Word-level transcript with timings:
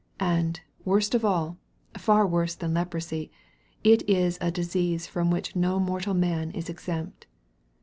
And, 0.19 0.61
worst 0.83 1.13
of 1.13 1.23
all, 1.23 1.59
far 1.95 2.25
worse 2.25 2.55
than 2.55 2.73
leprosy, 2.73 3.29
it 3.83 4.01
is 4.09 4.39
a 4.41 4.49
disease 4.49 5.05
from 5.05 5.29
which 5.29 5.55
no 5.55 5.79
mortal 5.79 6.15
man 6.15 6.49
is 6.53 6.69
exempt. 6.69 7.27